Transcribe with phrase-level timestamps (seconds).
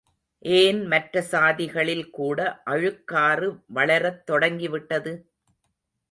[0.45, 2.39] ஏன் மற்ற சாதிகளில் கூட
[2.65, 5.13] அழுக்காறு வளரத் தொடங்கிவிட்டது?